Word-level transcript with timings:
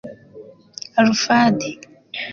Alphadi 1.01 1.69